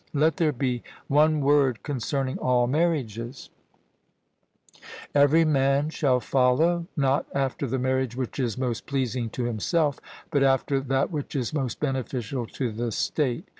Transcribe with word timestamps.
Let 0.13 0.37
there 0.37 0.51
be 0.51 0.81
one 1.09 1.41
word 1.41 1.83
concerning 1.83 2.39
all 2.39 2.65
marriages: 2.65 3.51
Every 5.13 5.45
man 5.45 5.91
shall 5.91 6.19
follow, 6.19 6.87
not 6.97 7.27
after 7.35 7.67
the 7.67 7.77
marriage 7.77 8.15
which 8.15 8.39
is 8.39 8.57
most 8.57 8.87
pleasing 8.87 9.29
to 9.29 9.43
himself, 9.43 9.99
but 10.31 10.41
after 10.41 10.79
that 10.79 11.11
which 11.11 11.35
is 11.35 11.53
most 11.53 11.79
beneficial 11.79 12.47
to 12.47 12.71
the 12.71 12.91
state. 12.91 13.47